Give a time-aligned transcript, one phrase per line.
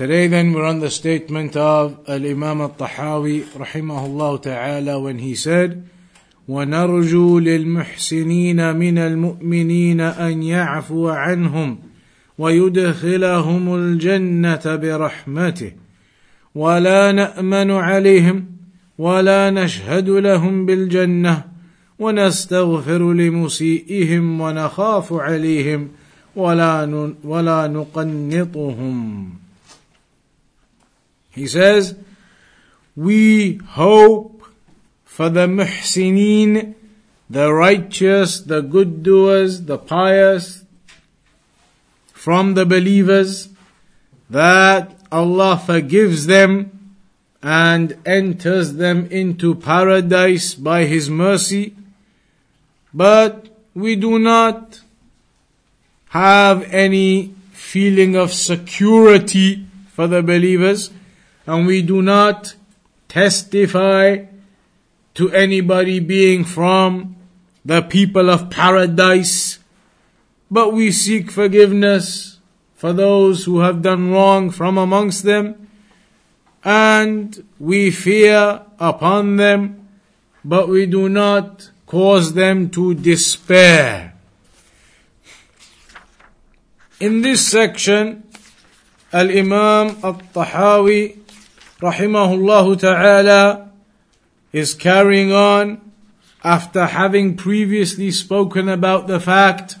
[0.00, 5.84] Today then we're on the statement of Al-Imam al-Tahawi rahimahullah ta'ala when he said
[6.48, 11.78] ونرجو للمحسنين من المؤمنين أن يعفو عنهم
[12.38, 15.72] ويدخلهم الجنة برحمته
[16.54, 18.46] ولا نأمن عليهم
[18.98, 21.44] ولا نشهد لهم بالجنة
[21.98, 25.88] ونستغفر لمسيئهم ونخاف عليهم
[26.36, 29.40] ولا ولا نقنطهم
[31.30, 31.96] He says,
[32.96, 34.42] We hope
[35.04, 36.74] for the muhsineen,
[37.28, 40.64] the righteous, the good doers, the pious,
[42.12, 43.48] from the believers,
[44.28, 46.96] that Allah forgives them
[47.42, 51.74] and enters them into paradise by His mercy.
[52.92, 54.80] But we do not
[56.10, 60.90] have any feeling of security for the believers
[61.50, 62.54] and we do not
[63.08, 64.24] testify
[65.14, 67.16] to anybody being from
[67.64, 69.58] the people of paradise,
[70.48, 72.38] but we seek forgiveness
[72.76, 75.66] for those who have done wrong from amongst them,
[76.62, 79.88] and we fear upon them,
[80.44, 84.14] but we do not cause them to despair.
[87.00, 88.22] In this section,
[89.12, 91.19] Al Imam Al Tahawi
[91.80, 93.70] rahimahullah ta'ala
[94.52, 95.80] is carrying on
[96.44, 99.76] after having previously spoken about the fact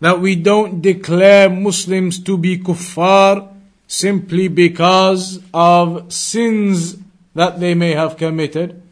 [0.00, 3.48] that we don't declare Muslims to be kuffar
[3.86, 6.96] simply because of sins
[7.34, 8.82] that they may have committed.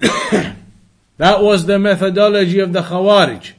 [0.00, 3.52] that was the methodology of the Khawarij.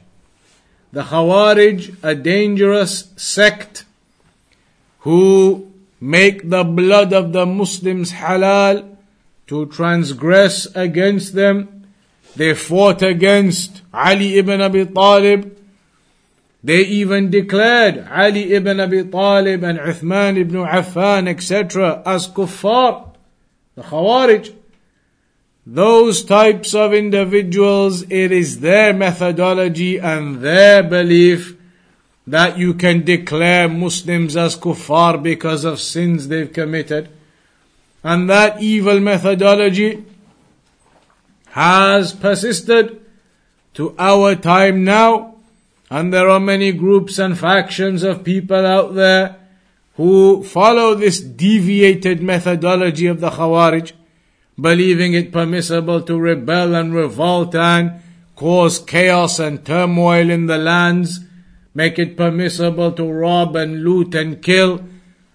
[0.92, 3.84] The Khawarij, a dangerous sect
[5.00, 5.65] who
[6.00, 8.96] make the blood of the Muslims halal
[9.46, 11.86] to transgress against them.
[12.34, 15.56] They fought against Ali ibn Abi Talib.
[16.62, 23.14] They even declared Ali ibn Abi Talib and Uthman ibn Affan, etc., as kuffar,
[23.74, 24.54] the Khawarij.
[25.64, 31.55] Those types of individuals, it is their methodology and their belief
[32.26, 37.08] that you can declare Muslims as kuffar because of sins they've committed.
[38.02, 40.04] And that evil methodology
[41.50, 43.00] has persisted
[43.74, 45.36] to our time now.
[45.88, 49.36] And there are many groups and factions of people out there
[49.94, 53.92] who follow this deviated methodology of the Khawarij,
[54.60, 58.00] believing it permissible to rebel and revolt and
[58.34, 61.20] cause chaos and turmoil in the lands
[61.76, 64.82] make it permissible to rob and loot and kill,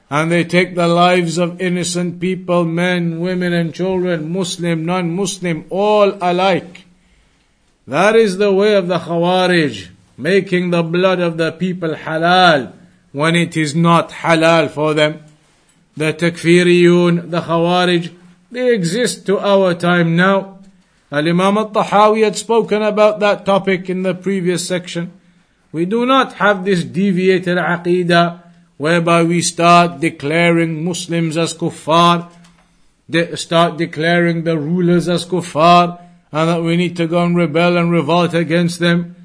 [0.10, 5.64] and they take the lives of innocent people, men, women, and children, Muslim, non Muslim,
[5.70, 6.86] all alike.
[7.86, 12.74] That is the way of the Khawarij, making the blood of the people halal
[13.12, 15.24] when it is not halal for them.
[15.96, 18.12] The Takfiriyun, the Khawarij,
[18.50, 20.58] they exist to our time now.
[21.12, 25.12] Al Imam al Tahawi had spoken about that topic in the previous section.
[25.72, 28.42] We do not have this deviated aqidah
[28.78, 32.32] whereby we start declaring Muslims as kuffar,
[33.10, 36.02] de- start declaring the rulers as kuffar,
[36.32, 39.16] and that we need to go and rebel and revolt against them.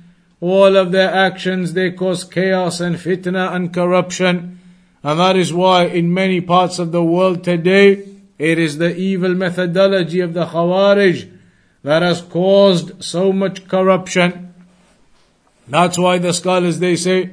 [0.41, 4.61] All of their actions, they cause chaos and fitna and corruption.
[5.03, 8.07] And that is why in many parts of the world today,
[8.39, 11.31] it is the evil methodology of the Khawarij
[11.83, 14.53] that has caused so much corruption.
[15.69, 17.31] That's why the scholars they say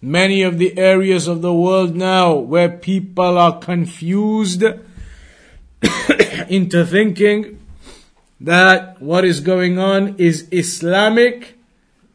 [0.00, 4.62] many of the areas of the world now where people are confused
[6.48, 7.60] into thinking
[8.40, 11.58] that what is going on is Islamic,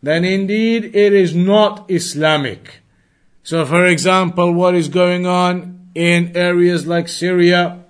[0.02, 2.82] then indeed it is not Islamic.
[3.44, 7.84] So for example, what is going on in areas like Syria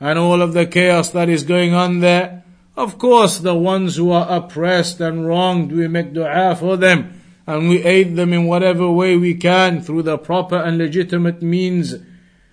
[0.00, 2.44] and all of the chaos that is going on there,
[2.76, 7.68] of course, the ones who are oppressed and wronged, we make dua for them and
[7.68, 11.94] we aid them in whatever way we can through the proper and legitimate means.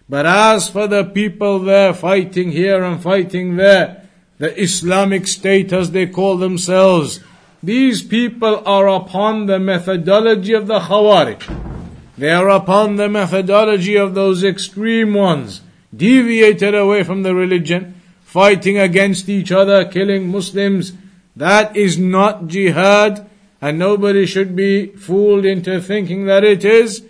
[0.07, 5.91] But as for the people there fighting here and fighting there, the Islamic State as
[5.91, 7.19] they call themselves,
[7.63, 11.71] these people are upon the methodology of the Khawarij.
[12.17, 15.61] They are upon the methodology of those extreme ones,
[15.95, 17.99] deviated away from the religion,
[18.33, 20.93] fighting against each other, killing Muslims.
[21.35, 23.29] That is not jihad,
[23.61, 27.03] and nobody should be fooled into thinking that it is.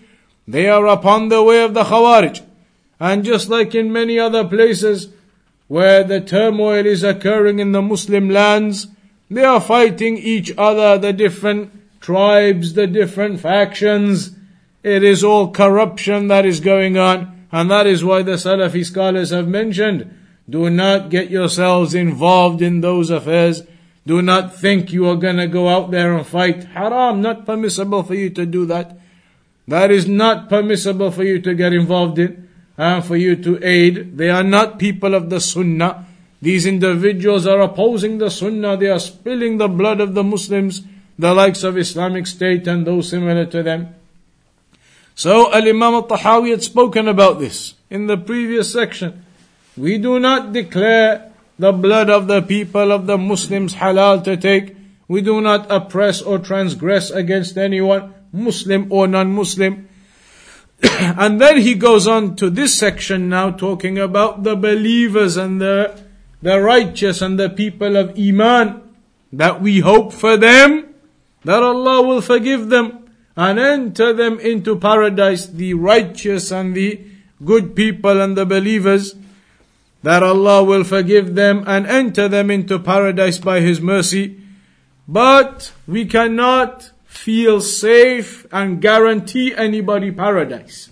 [0.45, 2.41] They are upon the way of the Khawarij.
[2.99, 5.13] And just like in many other places
[5.69, 8.87] where the turmoil is occurring in the Muslim lands,
[9.31, 11.71] they are fighting each other, the different
[12.01, 14.31] tribes, the different factions.
[14.83, 19.29] It is all corruption that is going on, and that is why the Salafi scholars
[19.29, 20.13] have mentioned,
[20.49, 23.63] do not get yourselves involved in those affairs.
[24.05, 26.65] Do not think you are gonna go out there and fight.
[26.65, 28.99] Haram, not permissible for you to do that.
[29.67, 34.17] That is not permissible for you to get involved in and for you to aid.
[34.17, 36.05] They are not people of the Sunnah.
[36.41, 38.75] These individuals are opposing the Sunnah.
[38.75, 40.81] They are spilling the blood of the Muslims,
[41.17, 43.95] the likes of Islamic State and those similar to them.
[45.15, 49.23] So Al Imam al Tahawi had spoken about this in the previous section.
[49.75, 54.75] We do not declare the blood of the people of the Muslims halal to take.
[55.07, 59.89] We do not oppress or transgress against anyone, Muslim or non Muslim.
[60.83, 65.99] and then he goes on to this section now talking about the believers and the,
[66.41, 68.81] the righteous and the people of Iman
[69.31, 70.93] that we hope for them
[71.43, 77.01] that Allah will forgive them and enter them into paradise, the righteous and the
[77.43, 79.15] good people and the believers,
[80.03, 84.39] that Allah will forgive them and enter them into paradise by His mercy.
[85.07, 90.89] But we cannot feel safe and guarantee anybody paradise.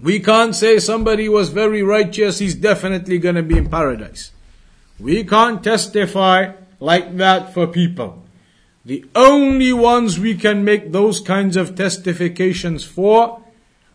[0.00, 4.32] We can't say somebody was very righteous, he's definitely going to be in paradise.
[4.98, 8.24] We can't testify like that for people.
[8.84, 13.42] The only ones we can make those kinds of testifications for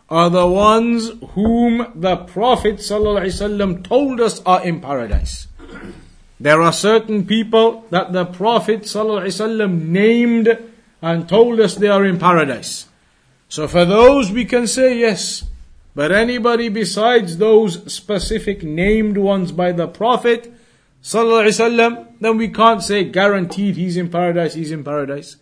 [0.09, 5.47] are the ones whom the Prophet ﷺ told us are in paradise.
[6.41, 10.59] There are certain people that the Prophet ﷺ named
[11.01, 12.89] and told us they are in paradise.
[13.49, 15.45] So for those we can say yes.
[15.95, 20.53] But anybody besides those specific named ones by the Prophet
[21.03, 25.37] ﷺ, then we can't say guaranteed he's in paradise, he's in paradise.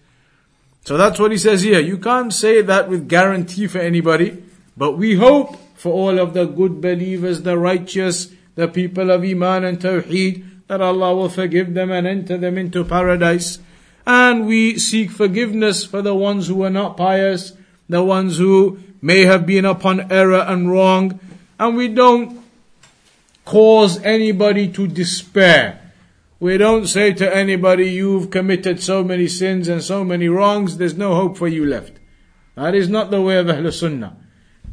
[0.85, 1.81] So that's what he says here.
[1.81, 4.43] You can't say that with guarantee for anybody,
[4.76, 9.64] but we hope for all of the good believers, the righteous, the people of Iman
[9.64, 13.60] and Tawheed, that Allah will forgive them and enter them into paradise.
[14.06, 17.54] And we seek forgiveness for the ones who are not pious,
[17.90, 21.20] the ones who may have been upon error and wrong,
[21.60, 22.42] and we don't
[23.46, 25.92] cause anybody to despair.
[26.40, 30.98] We don't say to anybody, you've committed so many sins and so many wrongs, there's
[30.98, 32.00] no hope for you left.
[32.56, 34.18] That is not the way of Ahlul Sunnah.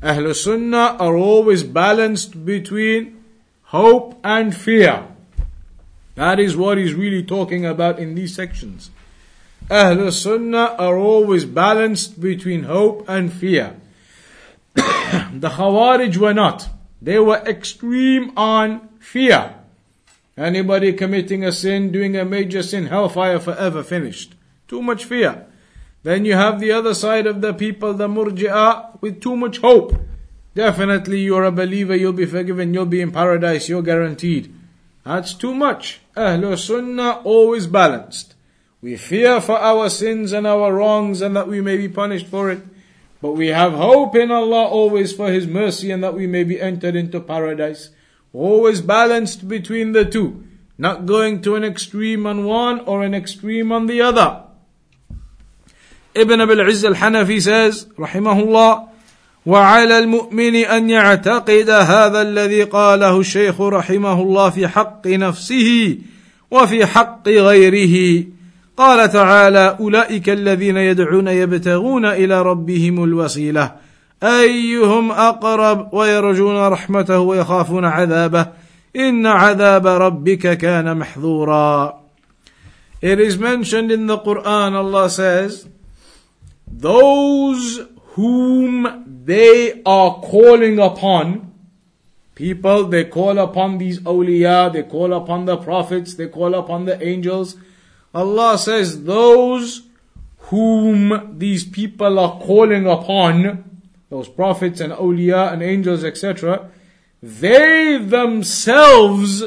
[0.02, 3.22] Ahlul Sunnah are always balanced between
[3.64, 5.06] hope and fear.
[6.14, 8.90] That is what he's really talking about in these sections.
[9.68, 13.76] Ahlul Sunnah are always balanced between hope and fear.
[14.74, 16.68] the Khawarij were not.
[17.02, 19.54] They were extreme on fear.
[20.36, 24.34] Anybody committing a sin, doing a major sin, hellfire forever, finished.
[24.66, 25.46] Too much fear.
[26.02, 29.94] Then you have the other side of the people, the murji'ah, with too much hope.
[30.54, 34.54] Definitely you're a believer, you'll be forgiven, you'll be in paradise, you're guaranteed.
[35.04, 36.00] That's too much.
[36.16, 38.34] Ahlul Sunnah always balanced.
[38.82, 42.50] We fear for our sins and our wrongs and that we may be punished for
[42.50, 42.62] it.
[43.20, 46.60] But we have hope in Allah always for His mercy and that we may be
[46.60, 47.90] entered into paradise.
[48.32, 50.44] Always balanced between the two.
[50.78, 54.44] Not going to an extreme on one or an extreme on the other.
[56.14, 58.88] Ibn Abil Izz al-Hanafi says, rahimahullah,
[59.46, 65.98] وعلى المؤمن أن يعتقد هذا الذي قاله الشيخ رحمه الله في حق نفسه
[66.50, 68.24] وفي حق غيره.
[68.76, 73.72] قال تعالى أولئك الذين يدعون يبتغون إلى ربهم الوسيلة.
[74.22, 78.46] أيهم أقرب ويرجون رحمته ويخافون عذابه؟
[78.96, 82.00] إن عذاب ربك كان محذورا
[83.02, 85.66] It is mentioned in the Quran, Allah says,
[86.69, 87.81] those
[88.13, 91.53] whom they are calling upon,
[92.35, 97.01] people, they call upon these awliya, they call upon the prophets, they call upon the
[97.05, 97.55] angels,
[98.13, 99.83] Allah says, those
[100.49, 106.69] whom these people are calling upon, those prophets and awliya and angels, etc.,
[107.21, 109.43] they themselves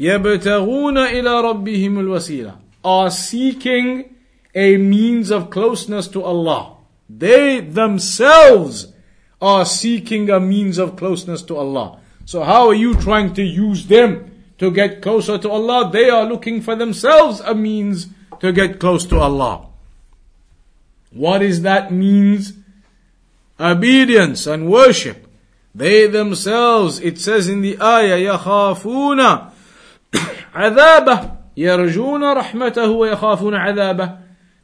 [0.00, 2.54] يبتغون إلى ربهم الوسيلة
[2.84, 4.14] are seeking
[4.56, 6.76] a means of closeness to Allah.
[7.08, 8.92] They themselves
[9.40, 11.98] are seeking a means of closeness to Allah.
[12.24, 15.90] So how are you trying to use them to get closer to Allah?
[15.92, 18.08] They are looking for themselves a means
[18.40, 19.66] to get close to Allah.
[21.10, 22.54] What is that means?
[23.58, 25.28] Obedience and worship.
[25.74, 29.50] They themselves, it says in the ayah, يخافون
[30.54, 34.18] عذابه يرجون رحمته ويخافون عذابه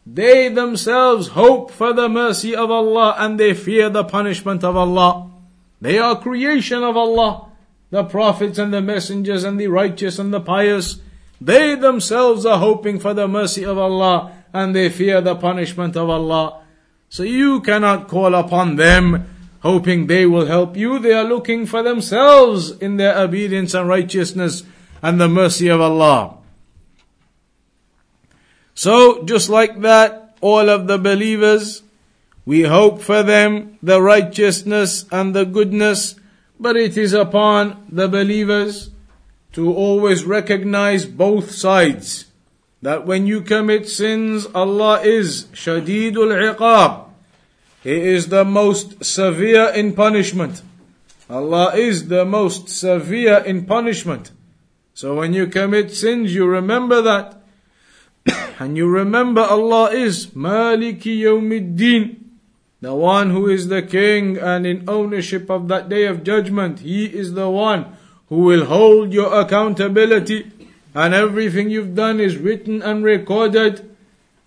[0.06, 5.32] they themselves hope for the mercy of Allah and they fear the punishment of Allah.
[5.80, 7.50] They are creation of Allah.
[7.90, 11.00] The prophets and the messengers and the righteous and the pious.
[11.40, 16.10] They themselves are hoping for the mercy of Allah and they fear the punishment of
[16.10, 16.62] Allah.
[17.10, 19.28] So you cannot call upon them
[19.62, 21.00] hoping they will help you.
[21.00, 24.64] They are looking for themselves in their obedience and righteousness
[25.02, 26.43] and the mercy of Allah.
[28.76, 31.84] So, just like that, all of the believers,
[32.46, 36.16] we hope for them the righteousness and the goodness,
[36.60, 38.90] but it is upon the believers
[39.54, 42.26] to always recognize both sides.
[42.82, 47.06] That when you commit sins, Allah is Shadidul Iqab.
[47.84, 50.62] He is the most severe in punishment.
[51.30, 54.32] Allah is the most severe in punishment.
[54.94, 57.43] So when you commit sins, you remember that.
[58.60, 62.20] and you remember Allah is Maliki Yawmiddin,
[62.82, 66.80] the one who is the king and in ownership of that day of judgment.
[66.80, 67.98] He is the one
[68.30, 70.52] who will hold your accountability
[70.96, 73.96] and everything you've done is written and recorded.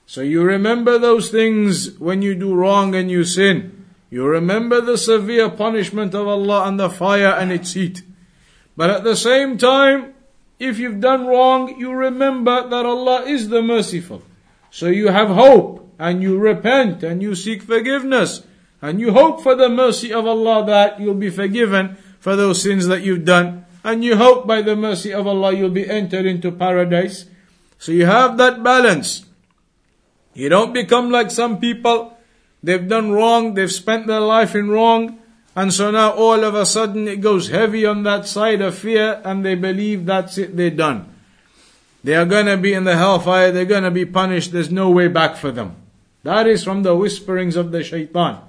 [0.07, 3.87] So you remember those things when you do wrong and you sin.
[4.11, 8.03] You remember the severe punishment of Allah and the fire and its heat.
[8.77, 10.15] But at the same time,
[10.59, 14.23] if you've done wrong, you remember that Allah is the merciful.
[14.71, 18.43] So you have hope and you repent and you seek forgiveness
[18.81, 22.87] and you hope for the mercy of Allah that you'll be forgiven for those sins
[22.87, 23.65] that you've done.
[23.85, 27.27] And you hope by the mercy of Allah you'll be entered into paradise.
[27.79, 29.25] So you have that balance.
[30.35, 32.17] You don't become like some people.
[32.63, 33.55] They've done wrong.
[33.55, 35.19] They've spent their life in wrong.
[35.57, 39.23] And so now all of a sudden it goes heavy on that side of fear
[39.25, 41.13] and they believe that's it, they're done.
[42.05, 45.37] They are gonna be in the hellfire, they're gonna be punished, there's no way back
[45.37, 45.75] for them.
[46.25, 48.41] That is from the whisperings of the shaitan.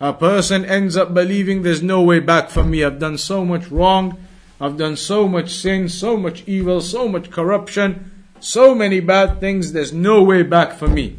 [0.00, 2.82] A person ends up believing there's no way back for me.
[2.82, 4.18] I've done so much wrong.
[4.60, 8.10] I've done so much sin, so much evil, so much corruption,
[8.40, 9.72] so many bad things.
[9.72, 11.16] There's no way back for me.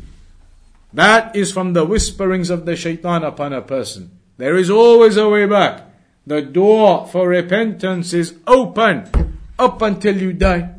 [0.94, 4.12] That is from the whisperings of the shaitan upon a person.
[4.38, 5.84] There is always a way back.
[6.28, 10.76] The door for repentance is open up until you die.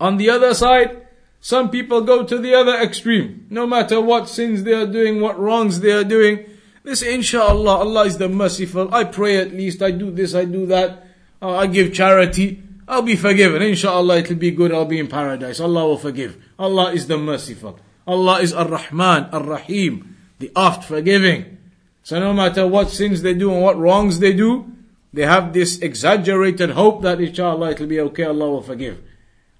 [0.00, 1.06] On the other side,
[1.40, 3.46] some people go to the other extreme.
[3.50, 6.46] No matter what sins they are doing, what wrongs they are doing,
[6.84, 8.92] they say, Inshallah, Allah is the merciful.
[8.94, 11.06] I pray at least, I do this, I do that.
[11.40, 12.62] Uh, I give charity.
[12.88, 13.62] I'll be forgiven.
[13.62, 14.72] Inshallah, it'll be good.
[14.72, 15.60] I'll be in paradise.
[15.60, 16.42] Allah will forgive.
[16.58, 17.78] Allah is the merciful.
[18.06, 21.57] Allah is Ar-Rahman, Ar-Rahim, the oft forgiving.
[22.08, 24.72] So no matter what sins they do and what wrongs they do,
[25.12, 29.02] they have this exaggerated hope that inshallah it'll be okay, Allah will forgive.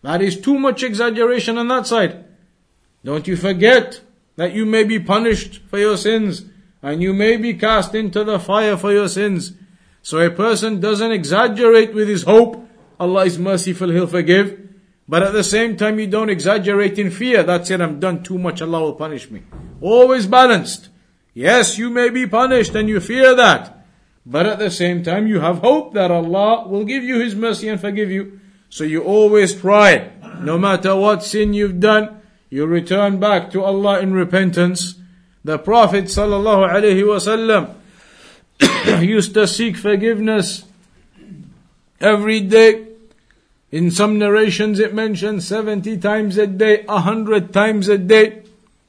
[0.00, 2.24] That is too much exaggeration on that side.
[3.04, 4.00] Don't you forget
[4.36, 6.46] that you may be punished for your sins
[6.80, 9.52] and you may be cast into the fire for your sins.
[10.00, 12.66] So a person doesn't exaggerate with his hope.
[12.98, 14.58] Allah is merciful, He'll forgive.
[15.06, 17.42] But at the same time, you don't exaggerate in fear.
[17.42, 19.42] That's it, I'm done too much, Allah will punish me.
[19.82, 20.88] Always balanced.
[21.38, 23.86] Yes, you may be punished and you fear that.
[24.26, 27.68] But at the same time, you have hope that Allah will give you His mercy
[27.68, 28.40] and forgive you.
[28.70, 34.00] So you always try, no matter what sin you've done, you return back to Allah
[34.00, 34.96] in repentance.
[35.44, 37.74] The Prophet wasallam
[39.06, 40.64] used to seek forgiveness
[42.00, 42.88] every day.
[43.70, 48.42] In some narrations it mentions 70 times a day, 100 times a day.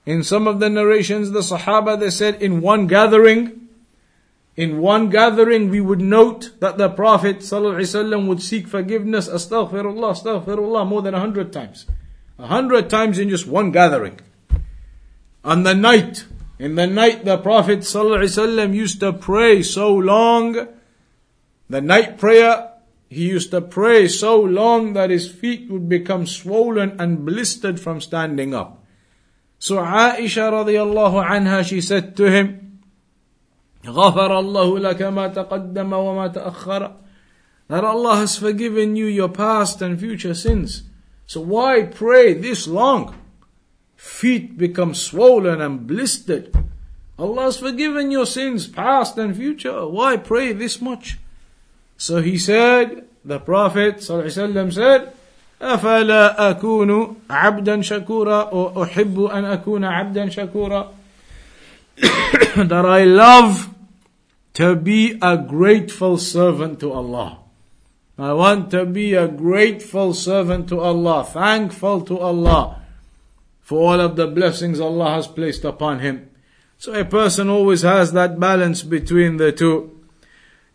[0.10, 3.68] In some of the narrations, the Sahaba, they said in one gathering,
[4.56, 10.88] in one gathering, we would note that the Prophet ﷺ would seek forgiveness, astaghfirullah, astaghfirullah,
[10.88, 11.86] more than a hundred times.
[12.40, 14.20] A hundred times in just one gathering.
[15.44, 16.26] On the night,
[16.58, 20.70] in the night, the Prophet ﷺ used to pray so long.
[21.70, 22.72] The night prayer,
[23.12, 28.02] he used to pray so long that his feet would become swollen and blistered from
[28.02, 28.79] standing up.
[29.59, 32.81] So Aisha radiallahu anha, she said to him,
[33.85, 36.93] غفر الله لك ما تقدم وما تأخر
[37.69, 40.83] that Allah has forgiven you your past and future sins.
[41.27, 43.15] So why pray this long?
[43.97, 46.55] Feet become swollen and blistered.
[47.19, 49.87] Allah has forgiven your sins, past and future.
[49.87, 51.19] Why pray this much?
[51.97, 55.15] So he said, the Prophet ﷺ said,
[55.63, 60.93] أفلا أكون عبدا شكورا or أحب أن أكون عبدا شكورا
[62.57, 63.71] that I love
[64.55, 67.39] to be a grateful servant to Allah.
[68.19, 72.81] I want to be a grateful servant to Allah, thankful to Allah
[73.61, 76.31] for all of the blessings Allah has placed upon him.
[76.79, 79.98] So a person always has that balance between the two.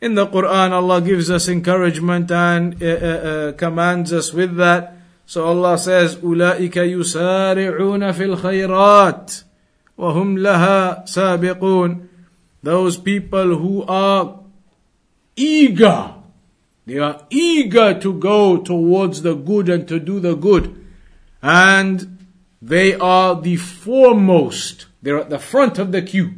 [0.04, 4.96] In the Quran, Allah gives us encouragement and uh, uh, uh, commands us with that.
[5.26, 9.44] So Allah says, أولئك يسارعون في الخيرات
[9.98, 12.08] وهم لها سابقون.
[12.64, 14.40] Those people who are
[15.36, 16.14] eager
[16.90, 20.76] they are eager to go towards the good and to do the good.
[21.40, 22.26] And
[22.60, 24.88] they are the foremost.
[25.04, 26.34] They're at the front of the queue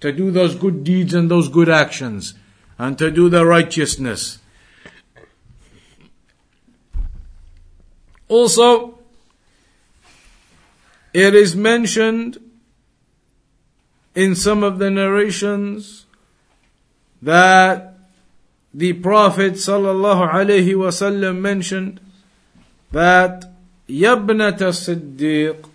[0.00, 2.34] to do those good deeds and those good actions
[2.78, 4.38] and to do the righteousness.
[8.28, 8.98] Also,
[11.12, 12.38] it is mentioned
[14.14, 16.06] in some of the narrations
[17.22, 17.94] that
[18.72, 22.00] the Prophet sallallahu alaihi wasallam mentioned
[22.92, 23.50] that
[23.88, 25.70] يبنة الصديق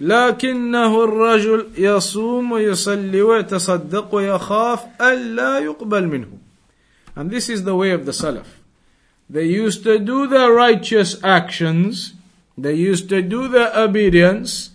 [0.00, 6.28] لكنه الرجل يصوم ويصلي ويتصدق ويخاف ألا يقبل منه
[7.17, 8.47] and this is the way of the Salaf
[9.29, 12.13] they used to do the righteous actions
[12.57, 14.69] they used to do the obedience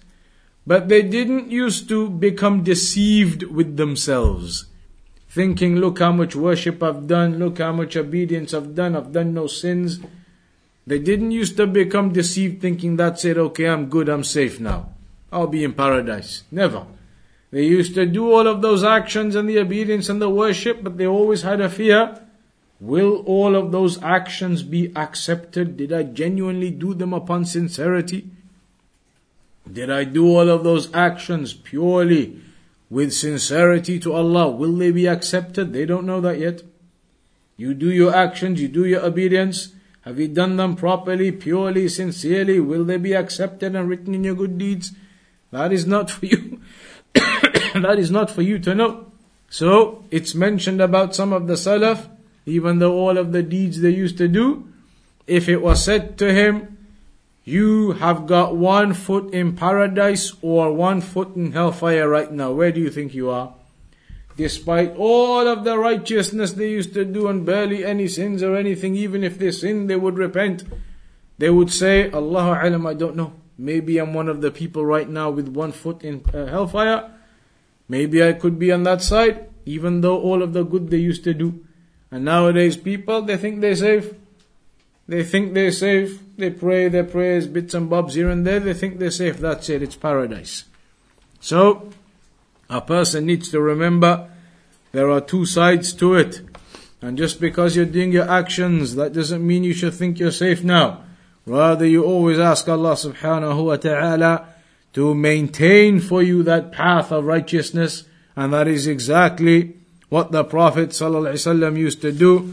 [0.66, 4.66] but they didn't used to become deceived with themselves
[5.32, 9.32] thinking, look how much worship I've done, look how much obedience I've done, I've done
[9.32, 9.98] no sins.
[10.86, 14.90] They didn't used to become deceived thinking that's it, okay, I'm good, I'm safe now.
[15.32, 16.42] I'll be in paradise.
[16.50, 16.86] Never.
[17.50, 20.98] They used to do all of those actions and the obedience and the worship, but
[20.98, 22.20] they always had a fear.
[22.82, 25.76] Will all of those actions be accepted?
[25.76, 28.26] Did I genuinely do them upon sincerity?
[29.72, 32.40] Did I do all of those actions purely
[32.90, 35.72] with sincerity to Allah, will they be accepted?
[35.72, 36.62] They don't know that yet.
[37.56, 39.72] You do your actions, you do your obedience.
[40.02, 42.58] Have you done them properly, purely, sincerely?
[42.58, 44.90] Will they be accepted and written in your good deeds?
[45.52, 46.60] That is not for you.
[47.14, 49.06] that is not for you to know.
[49.48, 52.08] So, it's mentioned about some of the Salaf,
[52.46, 54.68] even though all of the deeds they used to do,
[55.26, 56.78] if it was said to him,
[57.44, 62.52] you have got one foot in paradise or one foot in hellfire right now.
[62.52, 63.54] Where do you think you are?
[64.36, 68.96] Despite all of the righteousness they used to do and barely any sins or anything,
[68.96, 70.64] even if they sin, they would repent.
[71.38, 73.34] They would say, Allahu alam, I don't know.
[73.58, 77.10] Maybe I'm one of the people right now with one foot in uh, hellfire.
[77.88, 81.24] Maybe I could be on that side, even though all of the good they used
[81.24, 81.64] to do.
[82.12, 84.12] And nowadays people, they think they're safe.
[85.08, 86.20] They think they're safe.
[86.36, 88.60] They pray their prayers, bits and bobs here and there.
[88.60, 89.38] They think they're safe.
[89.38, 89.82] That's it.
[89.82, 90.64] It's paradise.
[91.40, 91.90] So,
[92.68, 94.28] a person needs to remember
[94.92, 96.42] there are two sides to it.
[97.00, 100.62] And just because you're doing your actions, that doesn't mean you should think you're safe
[100.62, 101.04] now.
[101.46, 104.48] Rather, you always ask Allah subhanahu wa ta'ala
[104.92, 108.04] to maintain for you that path of righteousness.
[108.36, 109.76] And that is exactly
[110.12, 112.52] what the Prophet ﷺ used to do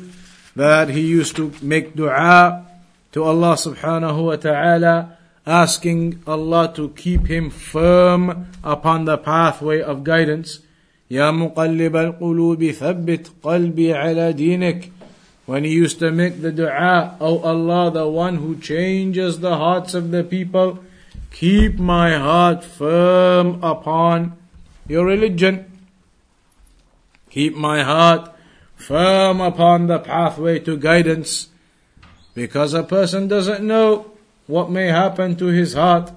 [0.55, 2.63] that he used to make dua
[3.11, 10.05] to Allah subhanahu wa ta'ala, asking Allah to keep him firm upon the pathway of
[10.05, 10.59] guidance.
[11.09, 14.91] Ya muqallib al-qulub thabbit qalbi ala dinik.
[15.45, 19.57] When he used to make the dua, O oh Allah, the one who changes the
[19.57, 20.79] hearts of the people,
[21.31, 24.39] keep my heart firm upon
[24.87, 25.65] your religion.
[27.29, 28.33] Keep my heart
[28.75, 31.49] firm upon the pathway to guidance
[32.33, 34.11] because a person doesn't know
[34.47, 36.11] what may happen to his heart.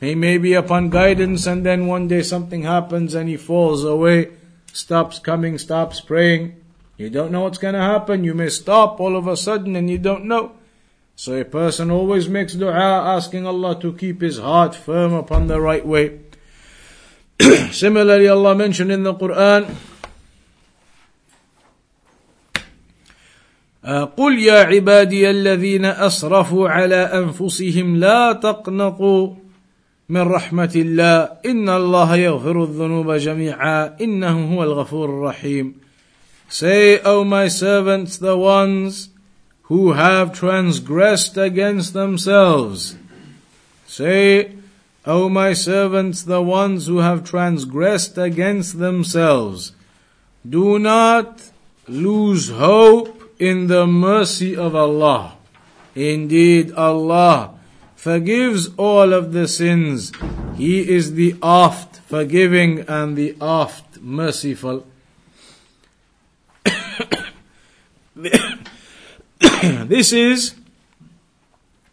[0.00, 4.32] He may be upon guidance and then one day something happens and he falls away,
[4.72, 6.56] stops coming, stops praying.
[6.96, 8.24] You don't know what's going to happen.
[8.24, 10.52] You may stop all of a sudden and you don't know.
[11.16, 15.60] So a person always makes dua asking Allah to keep his heart firm upon the
[15.60, 16.20] right way.
[17.70, 19.74] Similarly, Allah mentioned in the Quran,
[24.16, 29.34] قل يا عبادي الذين اسرفوا على انفسهم لا تقنطوا
[30.08, 35.74] من رحمة الله إن الله يغفر الذنوب جميعا إنه هو الغفور الرحيم
[36.48, 39.08] Say, O my servants, the ones
[39.62, 42.96] who have transgressed against themselves.
[43.86, 44.52] Say,
[45.06, 49.72] O my servants, the ones who have transgressed against themselves.
[50.48, 51.42] Do not
[51.88, 55.36] lose hope in the mercy of Allah.
[55.94, 57.54] Indeed, Allah
[57.94, 60.12] forgives all of the sins.
[60.56, 64.86] He is the oft forgiving and the oft merciful.
[68.14, 70.54] this is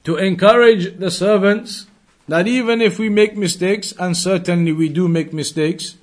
[0.03, 1.87] to encourage the servants
[2.27, 5.97] that even if we make mistakes, and certainly we do make mistakes,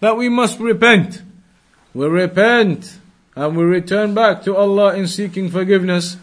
[0.00, 1.22] that we must repent.
[1.94, 2.98] We repent
[3.34, 6.16] and we return back to Allah in seeking forgiveness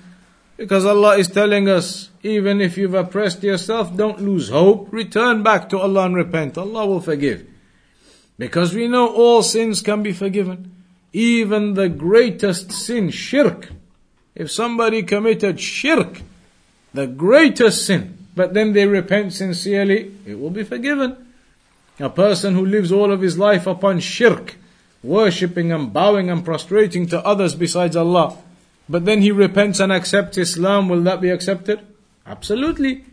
[0.60, 4.92] because Allah is telling us, even if you've oppressed yourself, don't lose hope.
[4.92, 6.58] Return back to Allah and repent.
[6.58, 7.48] Allah will forgive.
[8.38, 10.76] Because we know all sins can be forgiven.
[11.14, 13.70] Even the greatest sin, shirk.
[14.36, 16.22] If somebody committed shirk,
[16.94, 21.16] the greatest sin, but then they repent sincerely, it will be forgiven.
[22.00, 24.56] A person who lives all of his life upon shirk,
[25.03, 28.37] worshipping and bowing and prostrating to others besides Allah,
[28.89, 31.81] but then he repents and accepts Islam, will that be accepted?
[32.27, 33.05] Absolutely.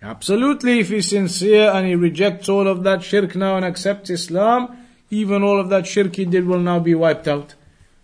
[0.00, 4.76] Absolutely, if he's sincere and he rejects all of that shirk now and accepts Islam,
[5.10, 7.54] even all of that shirk he did will now be wiped out.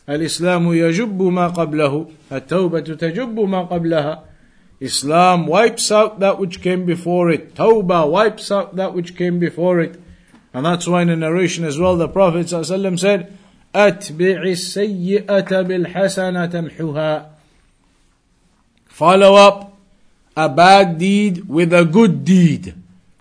[0.08, 4.22] الإسلام يجب ما قبله التوبة تجب ما قبلها
[4.80, 7.54] Islam wipes out that which came before it.
[7.54, 9.98] Tawbah wipes out that which came before it.
[10.58, 13.36] And that's why in a narration as well, the Prophet ﷺ said,
[13.74, 17.26] أتبع السيئة بالحسنة تمحها
[18.86, 19.76] Follow up
[20.36, 22.74] a bad deed with a good deed.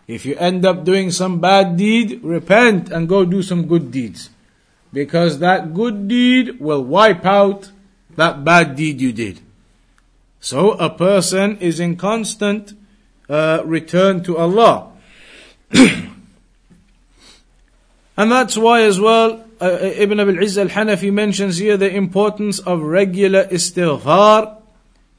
[0.07, 4.29] If you end up doing some bad deed, repent and go do some good deeds.
[4.91, 7.71] Because that good deed will wipe out
[8.15, 9.39] that bad deed you did.
[10.39, 12.73] So a person is in constant
[13.27, 14.91] uh, return to Allah.
[18.18, 21.94] And that's why, as well, uh, uh Ibn Abil Izz al Hanafi mentions here the
[21.94, 24.58] importance of regular istighfar,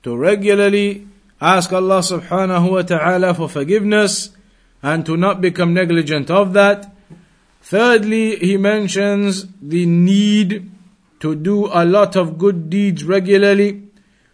[0.04, 1.08] to regularly
[1.40, 4.36] ask Allah subhanahu wa ta'ala for forgiveness,
[4.84, 6.92] and to not become negligent of that.
[7.62, 10.70] Thirdly, he mentions the need
[11.22, 13.88] to do a lot of good deeds regularly.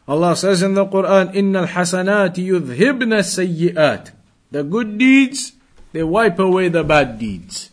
[0.08, 4.10] Allah says in the Quran, Inna al-hasanat yudhibna sayyi'at.
[4.50, 5.54] The good deeds,
[5.94, 7.70] they wipe away the bad deeds.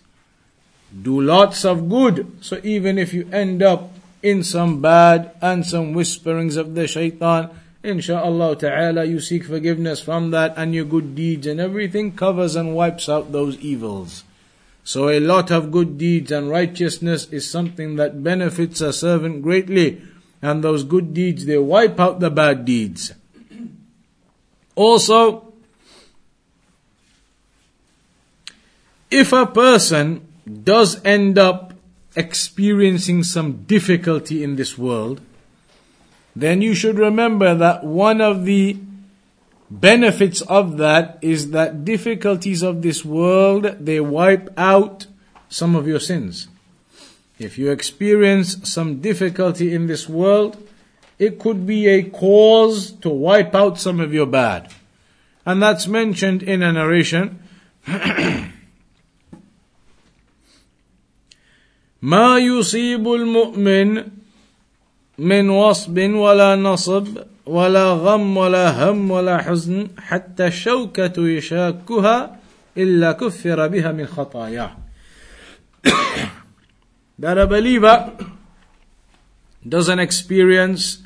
[1.01, 2.27] Do lots of good.
[2.41, 7.51] So even if you end up in some bad and some whisperings of the shaitan,
[7.83, 12.75] insha'Allah ta'ala, you seek forgiveness from that and your good deeds and everything covers and
[12.75, 14.25] wipes out those evils.
[14.85, 20.03] So a lot of good deeds and righteousness is something that benefits a servant greatly.
[20.41, 23.13] And those good deeds, they wipe out the bad deeds.
[24.75, 25.53] Also,
[29.11, 31.75] if a person does end up
[32.17, 35.21] experiencing some difficulty in this world,
[36.35, 38.77] then you should remember that one of the
[39.71, 45.07] benefits of that is that difficulties of this world, they wipe out
[45.49, 46.49] some of your sins.
[47.39, 50.57] If you experience some difficulty in this world,
[51.19, 54.73] it could be a cause to wipe out some of your bad.
[55.45, 57.43] And that's mentioned in a narration.
[62.03, 64.05] ما يصيب المؤمن
[65.19, 72.37] من وصب ولا نصب ولا غم ولا هم ولا حزن حتى الشوكة يشاكها
[72.77, 74.77] إلا كفر بها من خطاياه
[77.19, 78.11] that a believer
[79.69, 80.99] doesn't experience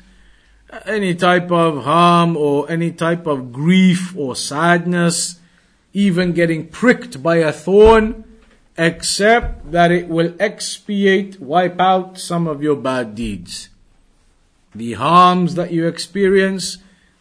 [0.85, 5.39] any type of harm or any type of grief or sadness,
[5.93, 8.23] even getting pricked by a thorn,
[8.77, 13.69] except that it will expiate, wipe out some of your bad deeds.
[14.75, 16.77] The harms that you experience,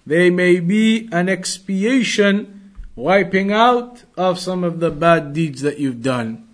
[0.07, 6.03] they may be an expiation, wiping out of some of the bad deeds that you've
[6.03, 6.47] done.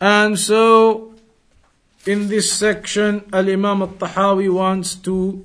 [0.00, 1.14] And so,
[2.04, 5.44] in this section, Al Imam al Tahawi wants to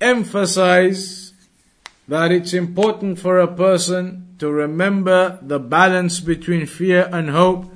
[0.00, 1.32] emphasize
[2.08, 7.71] that it's important for a person to remember the balance between fear and hope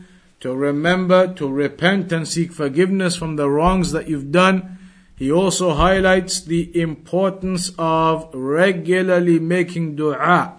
[0.46, 4.78] to remember to repent and seek forgiveness from the wrongs that you've done.
[5.16, 10.54] He also highlights the importance of regularly making dua.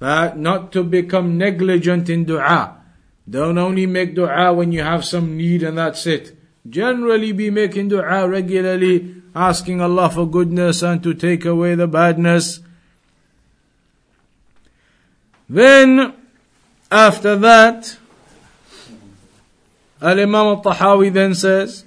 [0.00, 2.74] That not to become negligent in dua.
[3.30, 6.36] Don't only make dua when you have some need and that's it.
[6.68, 12.58] Generally be making dua regularly, asking Allah for goodness and to take away the badness.
[15.48, 16.14] Then,
[16.90, 17.96] after that,
[20.00, 21.84] Al Imam al Tahawi then says,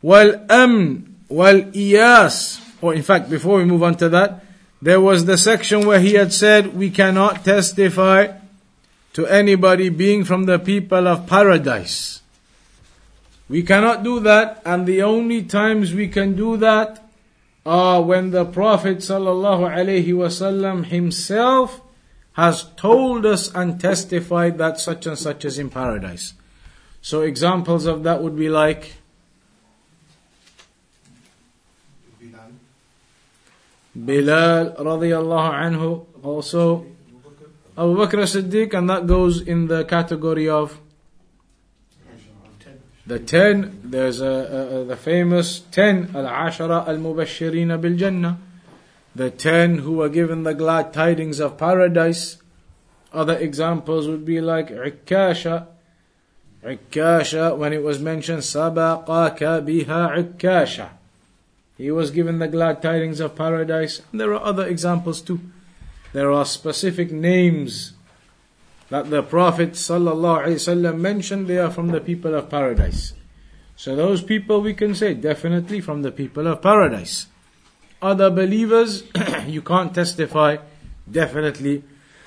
[0.00, 4.44] Wal Amn, Wal Iyas, or in fact, before we move on to that,
[4.80, 8.38] there was the section where he had said, We cannot testify
[9.12, 12.22] to anybody being from the people of paradise.
[13.48, 17.06] We cannot do that, and the only times we can do that
[17.64, 21.80] are when the Prophet ﷺ himself
[22.32, 26.34] has told us and testified that such and such is in paradise.
[27.02, 28.94] So examples of that would be like
[33.94, 36.86] Bilal radiallahu anhu, also
[37.76, 40.78] Abu Bakr as-Siddiq, and that goes in the category of
[43.06, 43.80] the ten.
[43.84, 48.38] There's a, a, the famous ten al-ashara al-mubashirin bil-jannah,
[49.14, 52.38] the ten who were given the glad tidings of paradise.
[53.12, 55.66] Other examples would be like Ikkasha.
[56.64, 60.90] Ikkasha, when it was mentioned, Sabaqaka biha Ikkasha.
[61.76, 64.00] He was given the glad tidings of paradise.
[64.12, 65.40] And there are other examples too.
[66.12, 67.94] There are specific names
[68.90, 73.14] that the Prophet ﷺ mentioned, they are from the people of paradise.
[73.74, 77.26] So those people we can say definitely from the people of paradise.
[78.02, 79.04] Other believers,
[79.46, 80.58] you can't testify
[81.10, 81.82] definitely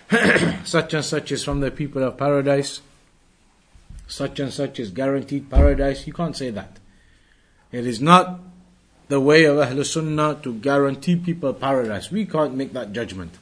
[0.63, 2.82] such and such is from the people of paradise.
[4.08, 6.06] Such and such is guaranteed paradise.
[6.06, 6.80] You can't say that.
[7.72, 8.39] It is not
[9.08, 12.12] the way of Ahlul Sunnah to guarantee people paradise.
[12.12, 13.34] We can't make that judgment.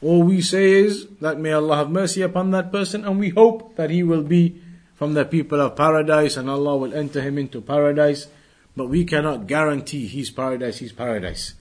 [0.00, 3.76] All we say is that may Allah have mercy upon that person and we hope
[3.76, 4.60] that he will be
[4.94, 8.26] from the people of paradise and Allah will enter him into paradise.
[8.76, 11.54] But we cannot guarantee he's paradise, he's paradise.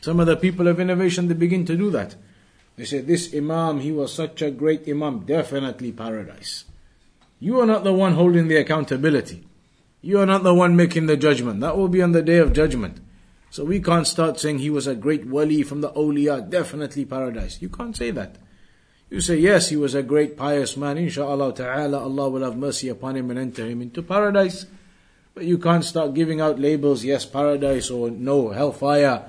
[0.00, 2.14] Some of the people of innovation, they begin to do that.
[2.76, 6.64] They say, this Imam, he was such a great Imam, definitely paradise.
[7.40, 9.46] You are not the one holding the accountability.
[10.00, 11.60] You are not the one making the judgment.
[11.60, 12.98] That will be on the day of judgment.
[13.50, 17.62] So we can't start saying he was a great wali from the awliya, definitely paradise.
[17.62, 18.36] You can't say that.
[19.10, 22.90] You say, yes, he was a great pious man, inshaAllah ta'ala, Allah will have mercy
[22.90, 24.66] upon him and enter him into paradise.
[25.34, 29.24] But you can't start giving out labels, yes, paradise or no, hellfire.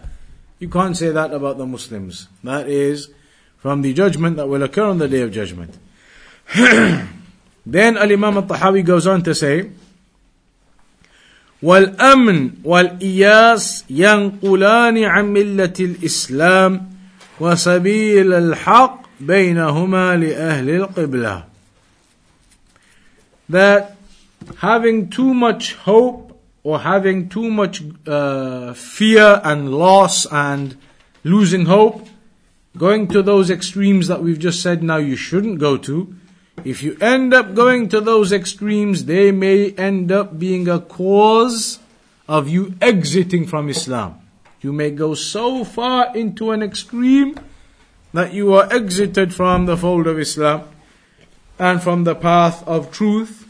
[0.57, 2.27] You can't say that about the Muslims.
[2.43, 3.09] That is
[3.57, 5.77] from the judgment that will occur on the day of judgment.
[7.68, 9.70] then Al-Imam al-Tahawi goes on to say,
[11.64, 16.90] والأمن والإياس ينقلان عن ملة الإسلام
[17.40, 21.44] وسبيل الحق بينهما لأهل القبلة
[23.48, 23.96] that
[24.58, 30.76] having too much hope or having too much uh, fear and loss and
[31.24, 32.06] losing hope
[32.76, 36.14] going to those extremes that we've just said now you shouldn't go to
[36.64, 41.78] if you end up going to those extremes, they may end up being a cause
[42.28, 44.20] of you exiting from Islam.
[44.60, 47.38] You may go so far into an extreme
[48.14, 50.62] that you are exited from the fold of Islam
[51.58, 53.40] and from the path of truth.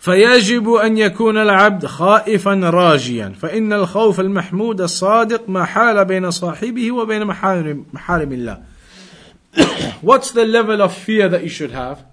[0.00, 7.24] فيجب أن يكون العبد خائفا راجيا فإن الخوف المحمود الصادق ما حال بين صاحبه وبين
[7.24, 8.58] محارم الله
[10.01, 12.05] What's the level of fear that you should have?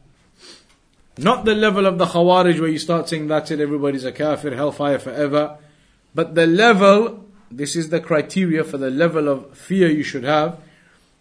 [1.16, 4.54] Not the level of the Khawarij where you start saying that's it, everybody's a kafir,
[4.54, 5.58] hellfire forever.
[6.14, 10.60] But the level, this is the criteria for the level of fear you should have.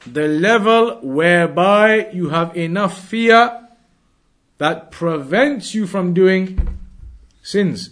[0.06, 3.68] The level whereby you have enough fear
[4.58, 6.78] that prevents you from doing
[7.42, 7.92] sins.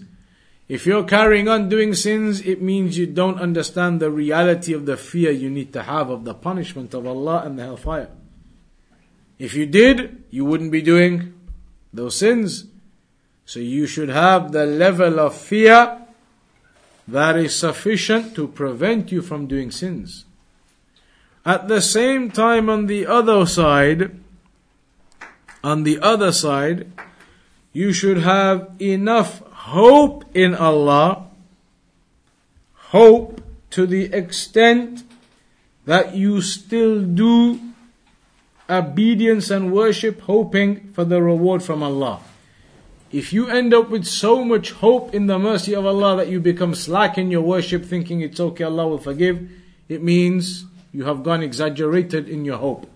[0.67, 4.97] If you're carrying on doing sins, it means you don't understand the reality of the
[4.97, 8.09] fear you need to have of the punishment of Allah and the hellfire.
[9.37, 11.33] If you did, you wouldn't be doing
[11.93, 12.65] those sins.
[13.45, 16.01] So you should have the level of fear
[17.07, 20.25] that is sufficient to prevent you from doing sins.
[21.45, 24.17] At the same time, on the other side,
[25.63, 26.91] on the other side,
[27.71, 31.27] you should have enough hope in Allah,
[32.89, 35.03] hope to the extent
[35.85, 37.59] that you still do
[38.69, 42.21] obedience and worship, hoping for the reward from Allah.
[43.11, 46.39] If you end up with so much hope in the mercy of Allah that you
[46.39, 49.49] become slack in your worship, thinking it's okay, Allah will forgive,
[49.87, 52.89] it means you have gone exaggerated in your hope.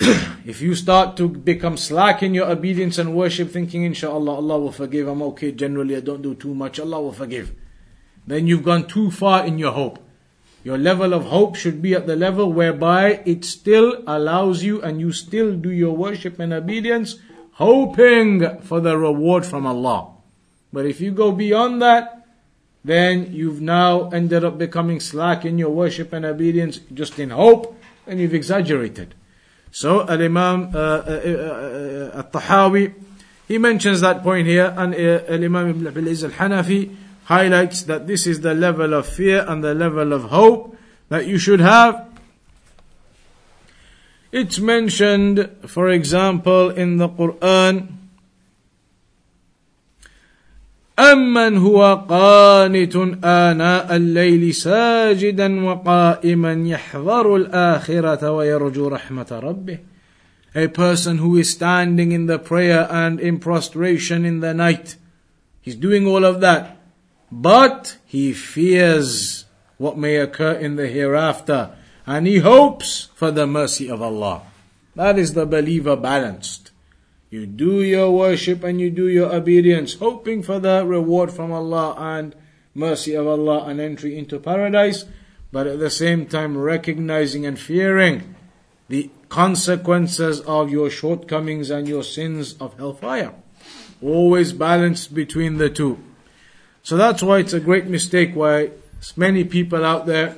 [0.44, 4.72] if you start to become slack in your obedience and worship, thinking, inshallah, Allah will
[4.72, 7.54] forgive, I'm okay, generally I don't do too much, Allah will forgive.
[8.26, 10.00] Then you've gone too far in your hope.
[10.64, 15.00] Your level of hope should be at the level whereby it still allows you and
[15.00, 17.16] you still do your worship and obedience,
[17.52, 20.10] hoping for the reward from Allah.
[20.72, 22.26] But if you go beyond that,
[22.84, 27.76] then you've now ended up becoming slack in your worship and obedience just in hope,
[28.06, 29.14] and you've exaggerated.
[29.70, 32.94] So Al Imam uh, uh, uh, Al Tahawi
[33.52, 36.96] he mentions that point here, and Al Imam Ibn Al Hanafi
[37.31, 40.77] highlights that this is the level of fear and the level of hope
[41.09, 42.07] that you should have.
[44.31, 47.97] It's mentioned, for example, in the Quran.
[50.99, 59.77] أمن هو قانت آناء الليل ساجدا وقائما يحذر الآخرة ويرجو رحمة ربه
[60.55, 64.95] A person who is standing in the prayer and in prostration in the night.
[65.61, 66.77] He's doing all of that.
[67.32, 69.46] But he fears
[69.78, 71.74] what may occur in the hereafter.
[72.06, 74.42] And he hopes for the mercy of Allah.
[74.94, 76.72] That is the believer balanced.
[77.30, 81.94] You do your worship and you do your obedience, hoping for the reward from Allah
[81.96, 82.34] and
[82.74, 85.06] mercy of Allah and entry into paradise,
[85.50, 88.34] but at the same time recognizing and fearing
[88.90, 93.32] the consequences of your shortcomings and your sins of hellfire.
[94.02, 95.98] Always balanced between the two.
[96.82, 98.70] So that's why it's a great mistake why
[99.16, 100.36] many people out there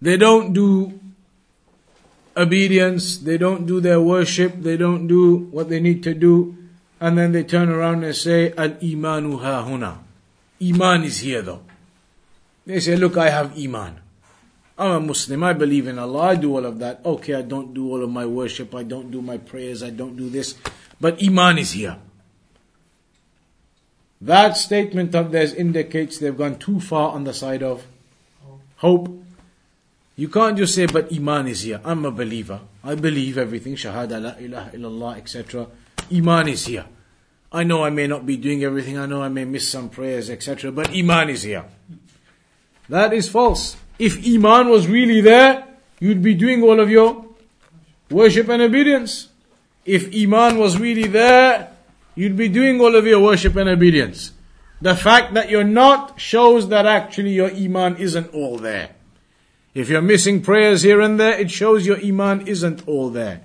[0.00, 0.98] they don't do
[2.36, 6.56] obedience, they don't do their worship, they don't do what they need to do,
[7.00, 9.98] and then they turn around and say, Al imanu ha huna.
[10.62, 11.62] Iman is here though.
[12.64, 14.00] They say, Look, I have Iman.
[14.78, 17.00] I'm a Muslim, I believe in Allah, I do all of that.
[17.04, 20.16] Okay, I don't do all of my worship, I don't do my prayers, I don't
[20.16, 20.54] do this,
[21.00, 21.96] but Iman is here.
[24.20, 27.86] That statement of theirs indicates they've gone too far on the side of
[28.76, 29.18] hope
[30.18, 31.80] you can't just say, but Iman is here.
[31.84, 32.58] I'm a believer.
[32.82, 33.76] I believe everything.
[33.76, 35.68] Shahada, la ilaha illallah, etc.
[36.12, 36.86] Iman is here.
[37.52, 38.98] I know I may not be doing everything.
[38.98, 40.72] I know I may miss some prayers, etc.
[40.72, 41.66] But Iman is here.
[42.88, 43.76] That is false.
[43.96, 45.64] If Iman was really there,
[46.00, 47.24] you'd be doing all of your
[48.10, 49.28] worship and obedience.
[49.84, 51.76] If Iman was really there,
[52.18, 54.32] you'd be doing all of your worship and obedience.
[54.80, 58.90] The fact that you're not shows that actually your Iman isn't all there.
[59.78, 63.42] If you're missing prayers here and there, it shows your iman isn't all there.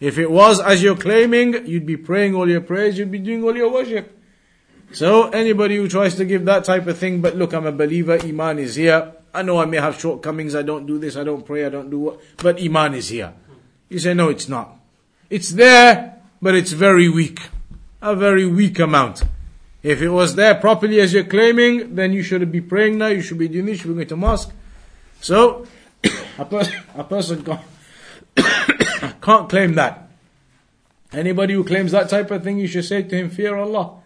[0.00, 3.42] If it was as you're claiming, you'd be praying all your prayers, you'd be doing
[3.42, 4.18] all your worship.
[4.92, 8.18] So anybody who tries to give that type of thing, but look, I'm a believer,
[8.18, 9.12] iman is here.
[9.34, 11.90] I know I may have shortcomings, I don't do this, I don't pray, I don't
[11.90, 13.34] do what, but iman is here.
[13.90, 14.76] You say, no, it's not.
[15.28, 17.40] It's there, but it's very weak.
[18.04, 19.22] A very weak amount.
[19.82, 23.22] If it was there properly as you're claiming, then you should be praying now, you
[23.22, 24.52] should be doing this, you should be going to mosque.
[25.22, 25.66] So,
[26.38, 27.62] a, a person can't,
[29.22, 30.10] can't claim that.
[31.14, 34.02] Anybody who claims that type of thing, you should say to him, Fear Allah.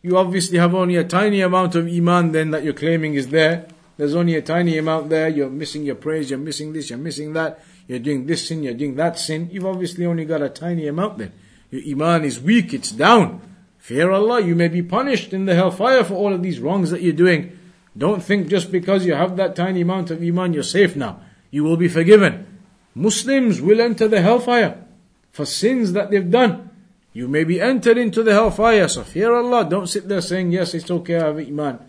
[0.00, 3.66] You obviously have only a tiny amount of Iman then that you're claiming is there.
[3.96, 5.28] There's only a tiny amount there.
[5.28, 7.64] You're missing your prayers, you're missing this, you're missing that.
[7.88, 9.50] You're doing this sin, you're doing that sin.
[9.50, 11.32] You've obviously only got a tiny amount then.
[11.70, 13.40] Your Iman is weak, it's down.
[13.78, 17.02] Fear Allah, you may be punished in the hellfire for all of these wrongs that
[17.02, 17.58] you're doing.
[17.96, 21.20] Don't think just because you have that tiny amount of iman, you're safe now.
[21.50, 22.46] You will be forgiven.
[22.94, 24.84] Muslims will enter the hellfire
[25.32, 26.70] for sins that they've done.
[27.12, 29.66] You may be entered into the hellfire, so fear Allah.
[29.68, 31.80] Don't sit there saying, yes, it's okay, I have iman.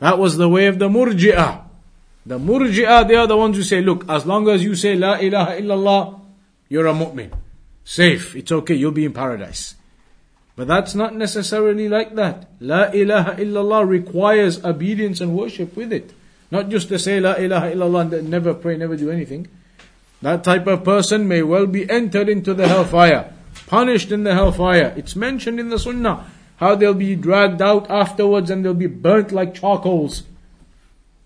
[0.00, 1.64] That was the way of the murji'ah.
[2.26, 5.14] The murji'ah, they are the ones who say, look, as long as you say la
[5.14, 6.20] ilaha illallah,
[6.68, 7.32] you're a mu'min.
[7.88, 9.74] Safe, it's okay, you'll be in paradise.
[10.56, 12.46] But that's not necessarily like that.
[12.60, 16.12] La ilaha illallah requires obedience and worship with it.
[16.50, 19.48] Not just to say La ilaha illallah and never pray, never do anything.
[20.20, 23.32] That type of person may well be entered into the hellfire,
[23.66, 24.92] punished in the hellfire.
[24.94, 29.32] It's mentioned in the Sunnah how they'll be dragged out afterwards and they'll be burnt
[29.32, 30.24] like charcoals.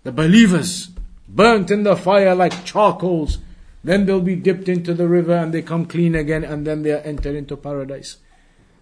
[0.03, 0.87] The believers
[1.27, 3.39] burnt in the fire like charcoals.
[3.83, 6.91] Then they'll be dipped into the river and they come clean again and then they
[6.91, 8.17] are entered into paradise.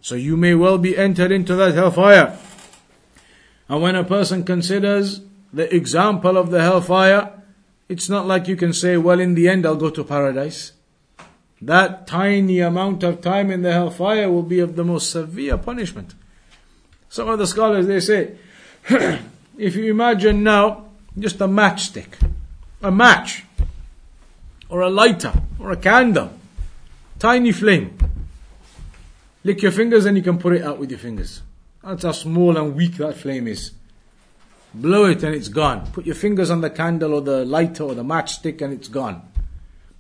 [0.02, 2.38] So you may well be entered into that hellfire.
[3.68, 5.22] And when a person considers
[5.54, 7.42] the example of the hellfire,
[7.90, 10.74] it's not like you can say, well, in the end, I'll go to paradise.
[11.62, 16.16] That tiny amount of time in the hellfire will be of the most severe punishment.
[17.10, 18.36] Some of the scholars, they say,
[19.58, 20.86] if you imagine now
[21.20, 22.14] just a matchstick,
[22.82, 23.44] a match,
[24.72, 26.32] or a lighter, or a candle.
[27.20, 27.98] Tiny flame.
[29.44, 31.42] Lick your fingers and you can put it out with your fingers.
[31.84, 33.72] That's how small and weak that flame is.
[34.74, 35.92] Blow it and it's gone.
[35.92, 39.22] Put your fingers on the candle or the lighter or the matchstick and it's gone.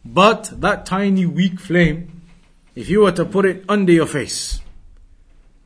[0.05, 2.22] But that tiny weak flame,
[2.74, 4.61] if you were to put it under your face,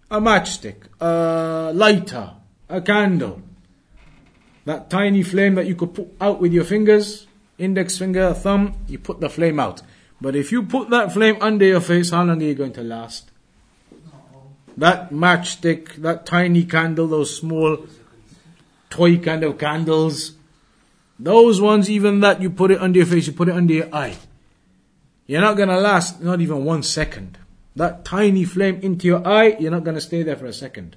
[0.10, 2.32] a matchstick, a lighter,
[2.70, 3.42] a candle,
[4.66, 7.28] that tiny flame that you could put out with your fingers,
[7.58, 9.82] index finger, thumb, you put the flame out.
[10.22, 12.84] But if you put that flame under your face, how long are you going to
[12.84, 13.32] last?
[14.78, 17.86] That matchstick, that tiny candle, those small
[18.90, 20.34] toy kind of candles,
[21.18, 23.94] those ones, even that you put it under your face, you put it under your
[23.94, 24.18] eye.
[25.28, 27.38] You're not gonna last not even one second.
[27.76, 30.96] That tiny flame into your eye, you're not gonna stay there for a second.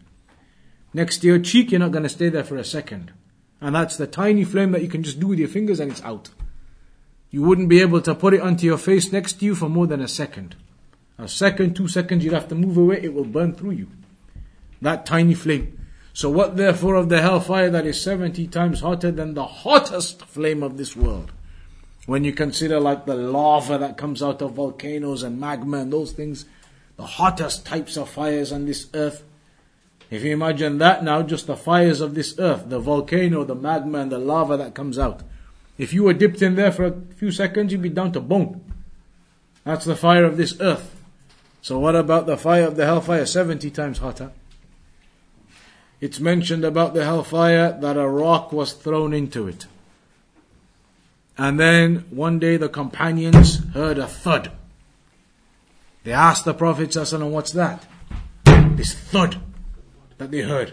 [0.92, 3.12] Next to your cheek, you're not gonna stay there for a second.
[3.60, 6.02] And that's the tiny flame that you can just do with your fingers and it's
[6.02, 6.30] out.
[7.30, 9.86] You wouldn't be able to put it onto your face next to you for more
[9.86, 10.56] than a second.
[11.18, 13.88] A second, two seconds, you'd have to move away, it will burn through you.
[14.80, 15.78] That tiny flame.
[16.12, 20.62] So what therefore of the hellfire that is 70 times hotter than the hottest flame
[20.62, 21.32] of this world?
[22.06, 26.12] When you consider like the lava that comes out of volcanoes and magma and those
[26.12, 26.46] things,
[26.96, 29.24] the hottest types of fires on this earth.
[30.10, 33.98] If you imagine that now, just the fires of this earth, the volcano, the magma
[33.98, 35.22] and the lava that comes out.
[35.78, 38.60] If you were dipped in there for a few seconds, you'd be down to bone.
[39.64, 41.00] That's the fire of this earth.
[41.62, 43.24] So what about the fire of the hellfire?
[43.24, 44.32] 70 times hotter.
[46.00, 49.66] It's mentioned about the hellfire that a rock was thrown into it.
[51.36, 54.50] And then one day the companions heard a thud.
[56.02, 57.86] They asked the Prophet what's that?
[58.44, 59.40] This thud
[60.18, 60.72] that they heard.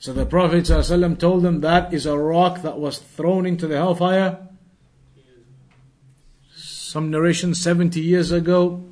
[0.00, 3.76] So the Prophet ﷺ told them that is a rock that was thrown into the
[3.76, 4.38] hellfire.
[6.56, 8.82] Some narration 70 years ago.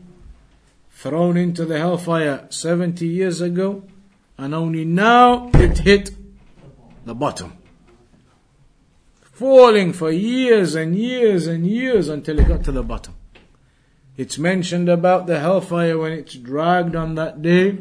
[0.90, 3.84] Thrown into the hellfire 70 years ago.
[4.36, 6.11] And only now it hit
[7.06, 7.54] the bottom.
[9.22, 13.14] Falling for years and years and years until it got to the bottom.
[14.18, 17.78] It's mentioned about the hellfire when it's dragged on that day.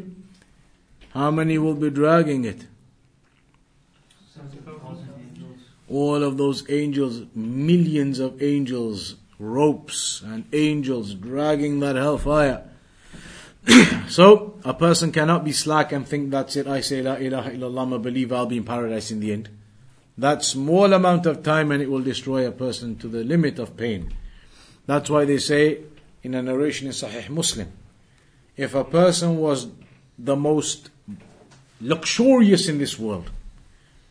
[1.10, 2.64] How many will be dragging it?
[5.90, 12.64] All of those angels, millions of angels, ropes and angels dragging that hellfire.
[14.08, 17.94] so, a person cannot be slack and think that's it, I say La ilaha illallah,
[17.94, 19.48] I believe I'll be in paradise in the end.
[20.16, 23.76] That small amount of time and it will destroy a person to the limit of
[23.76, 24.14] pain.
[24.86, 25.80] That's why they say
[26.22, 27.70] in a narration in Sahih Muslim,
[28.56, 29.68] if a person was
[30.18, 30.90] the most
[31.80, 33.30] luxurious in this world,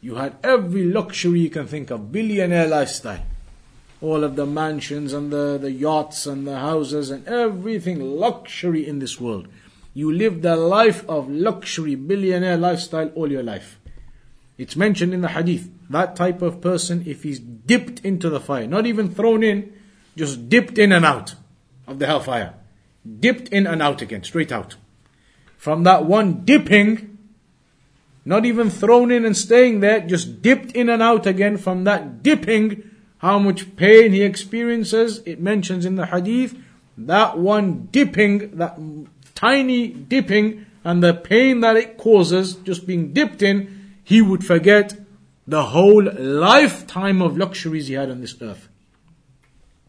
[0.07, 3.25] you had every luxury you can think of, billionaire lifestyle.
[3.99, 8.99] All of the mansions and the, the yachts and the houses and everything luxury in
[8.99, 9.49] this world.
[9.93, 13.81] You lived a life of luxury, billionaire lifestyle all your life.
[14.57, 15.69] It's mentioned in the hadith.
[15.89, 19.73] That type of person, if he's dipped into the fire, not even thrown in,
[20.15, 21.35] just dipped in and out
[21.85, 22.53] of the hellfire.
[23.19, 24.77] Dipped in and out again, straight out.
[25.57, 27.16] From that one dipping,
[28.27, 32.21] not even thrown in and staying there, just dipped in and out again from that
[32.21, 32.83] dipping,
[33.19, 35.21] how much pain he experiences.
[35.25, 36.53] It mentions in the hadith,
[36.97, 38.77] that one dipping, that
[39.33, 44.99] tiny dipping, and the pain that it causes, just being dipped in, he would forget
[45.47, 48.67] the whole lifetime of luxuries he had on this earth.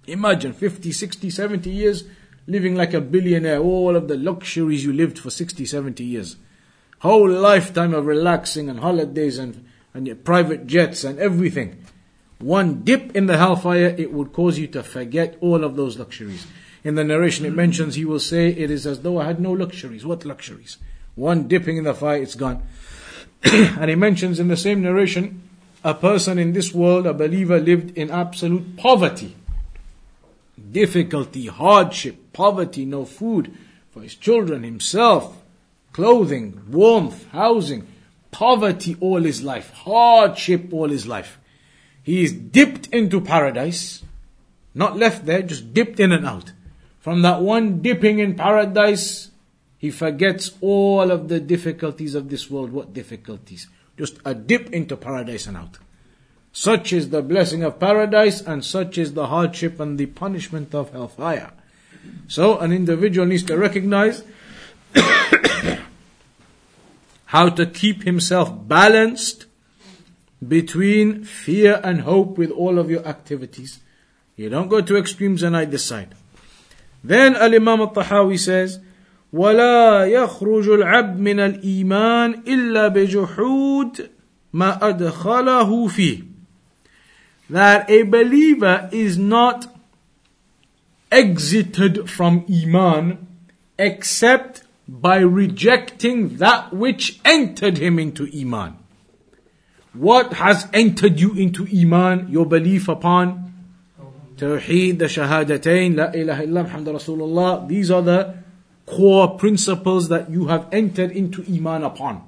[0.06, 2.04] Imagine 50, 60, 70 years
[2.46, 6.36] living like a billionaire, all of the luxuries you lived for 60, 70 years
[7.00, 11.84] whole lifetime of relaxing and holidays and, and private jets and everything.
[12.38, 16.46] One dip in the hellfire, it would cause you to forget all of those luxuries.
[16.84, 19.52] In the narration it mentions, he will say, it is as though I had no
[19.52, 20.06] luxuries.
[20.06, 20.78] What luxuries?
[21.16, 22.62] One dipping in the fire, it's gone.
[23.42, 25.42] and he mentions in the same narration,
[25.82, 29.36] a person in this world, a believer, lived in absolute poverty,
[30.70, 33.56] difficulty, hardship, poverty, no food
[33.90, 35.37] for his children, himself,
[35.92, 37.86] clothing, warmth, housing,
[38.30, 41.38] poverty all his life, hardship all his life.
[42.02, 44.02] He is dipped into paradise,
[44.74, 46.52] not left there, just dipped in and out.
[47.00, 49.30] From that one dipping in paradise,
[49.78, 52.72] he forgets all of the difficulties of this world.
[52.72, 53.68] What difficulties?
[53.96, 55.78] Just a dip into paradise and out.
[56.52, 60.90] Such is the blessing of paradise and such is the hardship and the punishment of
[60.90, 61.52] hellfire.
[62.26, 64.24] So an individual needs to recognize
[67.25, 69.45] how to keep himself balanced
[70.47, 73.79] between fear and hope with all of your activities.
[74.35, 76.15] You don't go to extremes on either side.
[77.03, 78.79] Then Al-Imam al-Tahawi says,
[79.33, 84.09] ولا يخرج العبد من الإيمان إلا بجحود
[84.53, 86.23] ما أدخله فيه
[87.49, 89.75] that a believer is not
[91.11, 93.27] exited from Iman
[93.77, 98.78] except by rejecting that which entered him into Iman.
[99.92, 102.28] What has entered you into Iman?
[102.30, 103.52] Your belief upon
[104.36, 107.68] Tawheed, the Shahadatain, La ilaha illa Muhammad Rasulullah.
[107.68, 108.34] These are the
[108.86, 112.22] core principles that you have entered into Iman upon.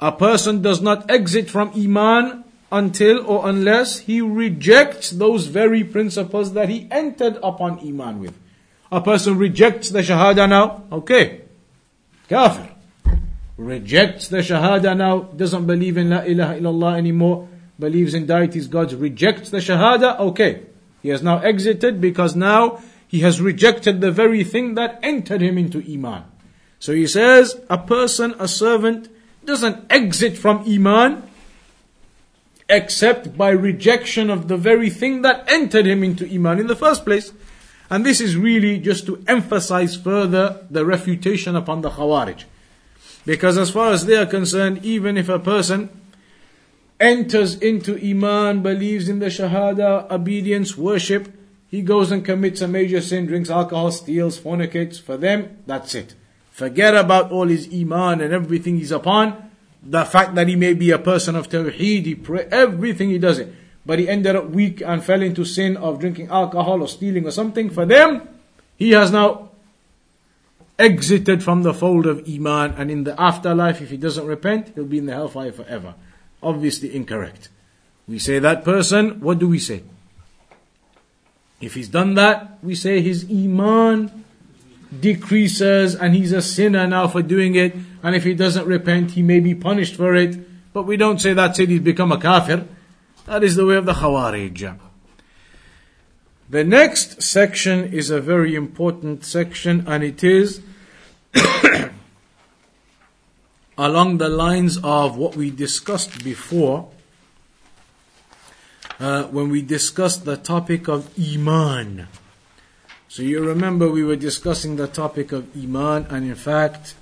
[0.00, 6.52] A person does not exit from Iman until or unless he rejects those very principles
[6.52, 8.38] that he entered upon Iman with.
[8.92, 11.42] A person rejects the Shahada now, okay.
[12.28, 12.68] Kafir.
[13.56, 17.48] Rejects the Shahada now, doesn't believe in La ilaha illallah anymore,
[17.78, 20.62] believes in deities, gods, rejects the Shahada, okay.
[21.02, 25.58] He has now exited because now he has rejected the very thing that entered him
[25.58, 26.24] into Iman.
[26.78, 29.08] So he says, a person, a servant,
[29.44, 31.22] doesn't exit from Iman
[32.68, 37.04] except by rejection of the very thing that entered him into Iman in the first
[37.04, 37.32] place.
[37.90, 42.44] And this is really just to emphasize further the refutation upon the Khawarij.
[43.24, 45.88] Because as far as they are concerned, even if a person
[47.00, 51.32] enters into Iman, believes in the Shahada, obedience, worship,
[51.70, 54.98] he goes and commits a major sin, drinks alcohol, steals, fornicates.
[54.98, 56.14] For them, that's it.
[56.50, 59.50] Forget about all his Iman and everything he's upon.
[59.82, 63.38] The fact that he may be a person of Tawheed, he pray, everything he does
[63.38, 63.52] it.
[63.88, 67.30] But he ended up weak and fell into sin of drinking alcohol or stealing or
[67.30, 67.70] something.
[67.70, 68.28] For them,
[68.76, 69.48] he has now
[70.78, 74.84] exited from the fold of Iman and in the afterlife, if he doesn't repent, he'll
[74.84, 75.94] be in the hellfire forever.
[76.42, 77.48] Obviously incorrect.
[78.06, 79.84] We say that person, what do we say?
[81.58, 84.22] If he's done that, we say his iman
[85.00, 87.74] decreases and he's a sinner now for doing it.
[88.02, 90.36] And if he doesn't repent, he may be punished for it.
[90.74, 92.66] But we don't say that's it, he's become a kafir.
[93.28, 94.78] That is the way of the Khawarij.
[96.48, 100.62] The next section is a very important section and it is
[103.76, 106.88] along the lines of what we discussed before
[108.98, 112.08] uh, when we discussed the topic of Iman.
[113.08, 116.94] So you remember we were discussing the topic of Iman, and in fact,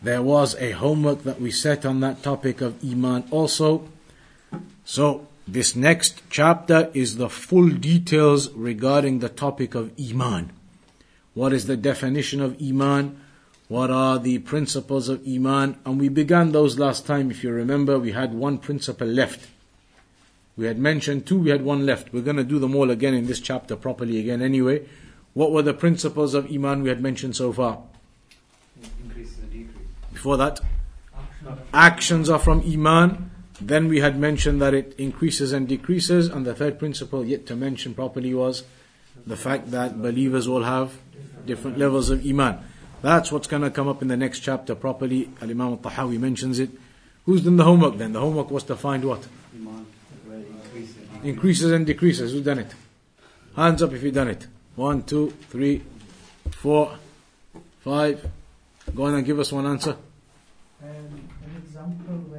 [0.00, 3.88] there was a homework that we set on that topic of Iman also.
[4.84, 10.50] So this next chapter is the full details regarding the topic of Iman.
[11.34, 13.20] What is the definition of Iman?
[13.68, 15.78] What are the principles of Iman?
[15.84, 19.48] And we began those last time, if you remember, we had one principle left.
[20.56, 22.12] We had mentioned two, we had one left.
[22.12, 24.86] We're going to do them all again in this chapter properly again anyway.
[25.34, 27.82] What were the principles of Iman we had mentioned so far?
[29.04, 29.86] Increases and decreases.
[30.12, 30.60] Before that,
[31.74, 33.30] actions are from Iman.
[33.60, 36.28] Then we had mentioned that it increases and decreases.
[36.28, 38.64] And the third principle yet to mention properly was
[39.26, 40.98] the fact that believers all have
[41.46, 42.58] different levels of Iman.
[43.02, 45.30] That's what's going to come up in the next chapter properly.
[45.40, 46.70] Al Imam al Tahawi mentions it.
[47.24, 48.12] Who's done the homework then?
[48.12, 49.26] The homework was to find what?
[51.22, 52.32] Increases and decreases.
[52.32, 52.74] Who's done it?
[53.56, 54.46] Hands up if you've done it.
[54.76, 55.82] One, two, three,
[56.50, 56.98] four,
[57.80, 58.24] five.
[58.94, 59.96] Go on and give us one answer.
[60.82, 62.35] Um, an example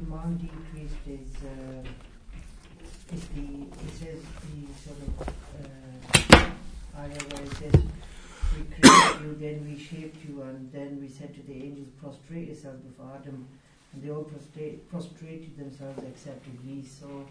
[0.00, 7.82] Iman decreased is uh, is the it says the sort of uh, it says
[8.56, 12.48] we created you, then we shaped you, and then we said to the angels prostrate
[12.48, 13.46] yourself before Adam,
[13.92, 16.90] and they all prostrate, prostrated themselves except Iblis.
[16.90, 17.26] So,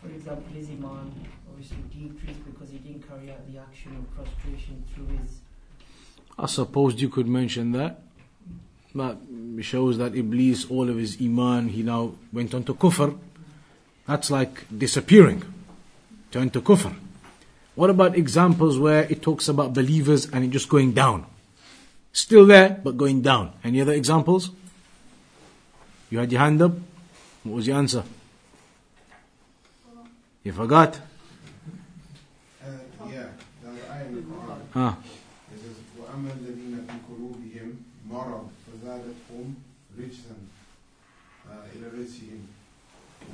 [0.00, 1.12] for example, his Iman
[1.48, 5.40] obviously decreased because he didn't carry out the action of prostration through his
[6.38, 8.00] I suppose you could mention that.
[8.94, 9.16] That
[9.60, 13.18] shows that Iblis, all of his iman, he now went on to kufr.
[14.06, 15.42] That's like disappearing.
[16.30, 16.94] Turned to kufr.
[17.74, 21.24] What about examples where it talks about believers and it just going down?
[22.12, 23.52] Still there, but going down.
[23.64, 24.50] Any other examples?
[26.10, 26.72] You had your hand up?
[27.44, 28.04] What was your answer?
[30.44, 31.00] You forgot?
[32.62, 32.68] Uh,
[33.08, 33.28] yeah,
[34.74, 35.02] there's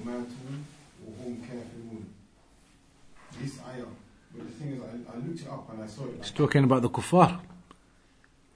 [0.07, 0.53] وماتوا
[1.07, 2.03] وهم كافرون.
[3.41, 3.85] This ayah,
[4.35, 6.15] but the thing is, I, I looked it up and I saw it.
[6.19, 7.39] It's Like, talking about the kuffar.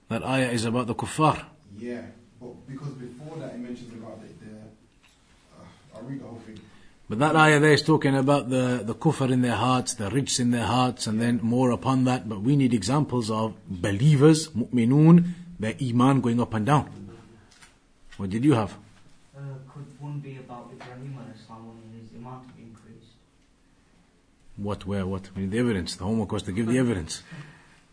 [0.10, 1.38] That ayah is about the kuffar.
[1.78, 2.02] yeah,
[2.40, 4.52] but because before that it mentions about the, the
[5.58, 6.60] uh, I'll read the whole thing.
[7.10, 10.40] But that ayah there is talking about the, the kufr in their hearts, the rijs
[10.40, 12.28] in their hearts, and then more upon that.
[12.30, 15.16] But we need examples of believers, mu'minun,
[15.60, 16.86] their iman going up and down.
[18.18, 18.74] What did you have?
[19.36, 20.51] Uh, could one be about
[24.57, 25.31] What, where, what?
[25.35, 25.97] We need the evidence.
[25.97, 27.23] The homework was to give the evidence.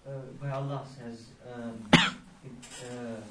[0.05, 2.51] Uh, where Allah says, um, it,
[2.91, 3.21] uh,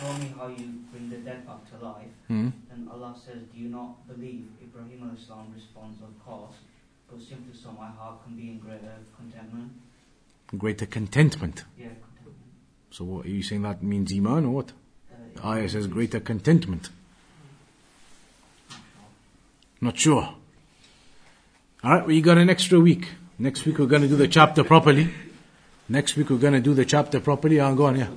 [0.00, 2.06] show me how you bring the dead back to life.
[2.28, 2.48] Hmm?
[2.72, 4.46] And Allah says, do you not believe?
[4.62, 6.54] Ibrahim alayhi salam responds, of course,
[7.10, 9.72] but simply so my heart can be in greater contentment.
[10.56, 11.64] Greater contentment.
[11.78, 12.36] Yeah, contentment.
[12.90, 14.70] So what, are you saying that means iman or what?
[15.12, 16.88] Uh, The ayah says greater contentment.
[19.80, 20.34] Not sure.
[21.84, 23.08] Alright, well you got an extra week.
[23.38, 25.10] Next week we're going to do the chapter properly.
[25.88, 27.60] Next week we're going to do the chapter properly.
[27.60, 28.08] I'm going, yeah.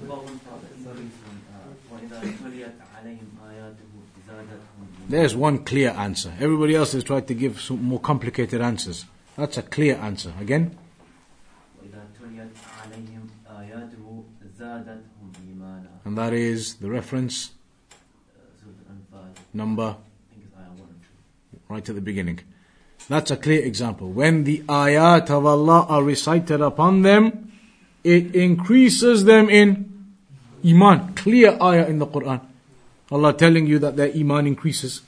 [5.07, 6.33] There's one clear answer.
[6.39, 9.05] Everybody else has tried to give some more complicated answers.
[9.37, 10.33] That's a clear answer.
[10.39, 10.75] Again?
[16.03, 17.51] And that is the reference
[19.53, 19.97] number
[21.69, 22.39] right at the beginning.
[23.07, 24.09] That's a clear example.
[24.09, 27.51] When the ayat of Allah are recited upon them,
[28.03, 30.05] it increases them in
[30.65, 31.13] iman.
[31.15, 32.41] Clear ayah in the Quran.
[33.11, 35.01] Allah telling you that their iman increases.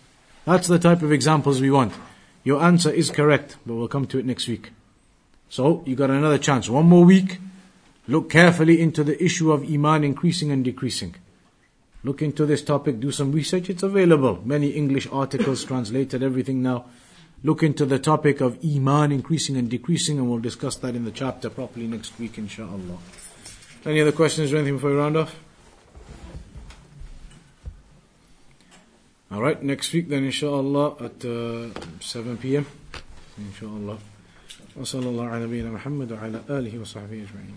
[0.46, 1.94] That's the type of examples we want.
[2.44, 4.72] Your answer is correct, but we'll come to it next week.
[5.50, 6.70] So, you got another chance.
[6.70, 7.40] One more week.
[8.08, 11.16] Look carefully into the issue of iman increasing and decreasing.
[12.04, 13.70] Look into this topic, do some research.
[13.70, 14.42] It's available.
[14.44, 16.86] Many English articles translated, everything now
[17.45, 21.13] Look into the topic of Iman increasing and decreasing, and we'll discuss that in the
[21.13, 22.99] chapter properly next week, inshallah.
[23.87, 25.39] Any other questions or anything before we round off?
[29.31, 31.69] Alright, next week then, inshallah, at uh,
[32.01, 32.67] 7 p.m.
[33.39, 33.99] Inshallah.
[34.79, 37.57] وصلى الله على نبينا محمد وعلى آله وصحبه أجمعين